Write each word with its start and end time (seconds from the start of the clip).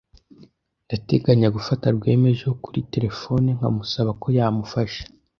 Ndateganya 0.85 1.47
gufata 1.57 1.85
Rwema 1.95 2.27
ejo 2.33 2.49
kuri 2.63 2.79
terefone 2.93 3.47
nkamusaba 3.57 4.11
ko 4.21 4.27
yamufasha. 4.37 5.03